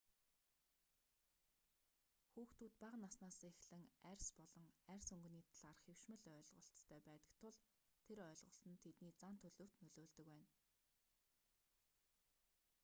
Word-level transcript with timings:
хүүхдүүд 2.31 2.73
бага 2.83 2.97
наснаасаа 3.01 3.49
эхлэн 3.55 3.83
арьс 4.11 4.29
болон 4.39 4.65
арьс 4.93 5.07
өнгний 5.15 5.45
талаарх 5.51 5.81
хэвшмэл 5.87 6.23
ойлголтыг 6.37 6.93
аьдаг 6.97 7.21
тул 7.39 7.55
тэр 8.05 8.19
ойлголт 8.29 8.61
нь 8.69 8.81
тэдний 8.83 9.13
зан 9.21 9.35
төлөвт 9.43 9.75
нөлөөлдөг 9.83 10.27
байна 10.31 10.49